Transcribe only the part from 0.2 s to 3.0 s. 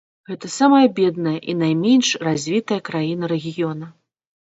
Гэта самая бедная і найменш развітая